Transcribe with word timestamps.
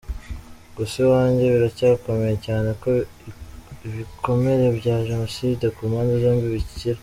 Gusa 0.75 0.95
iwanjye 1.05 1.45
biracyakomeye 1.53 2.35
cyane 2.47 2.69
ko 2.81 2.89
ibikomere 3.87 4.65
bya 4.77 4.95
Jenoside 5.07 5.65
ku 5.75 5.81
mpande 5.89 6.13
zombi 6.23 6.45
bikira. 6.55 6.99